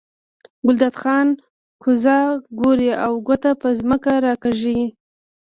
[0.65, 1.27] ګلداد خان
[1.81, 2.03] کوز
[2.59, 4.81] ګوري او ګوته په ځمکه راکاږي.